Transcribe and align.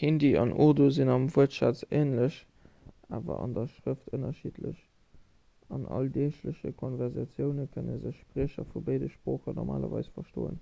hindi 0.00 0.28
an 0.42 0.50
urdu 0.66 0.84
sinn 0.98 1.08
am 1.14 1.24
wuertschatz 1.36 1.80
änlech 2.00 2.36
awer 3.18 3.40
an 3.46 3.56
der 3.56 3.66
schrëft 3.72 4.14
ënnerschiddlech 4.20 4.84
an 5.78 5.90
alldeegleche 5.98 6.74
konversatioune 6.86 7.68
kënne 7.78 8.00
sech 8.06 8.22
spriecher 8.24 8.72
vu 8.76 8.86
béide 8.90 9.12
sproochen 9.18 9.60
normalerweis 9.62 10.14
verstoen 10.20 10.60